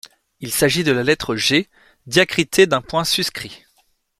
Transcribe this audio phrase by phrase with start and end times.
[0.39, 1.69] Il s’agit de la lettre G
[2.07, 3.65] diacritée d’un point suscrit.